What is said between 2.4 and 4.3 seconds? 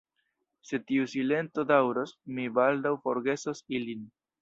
baldaŭ forgesos ilin.